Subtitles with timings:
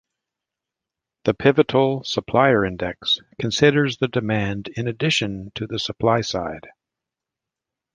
[1.25, 6.67] The Pivotal Supplier Index considers the demand in addition to the supply side.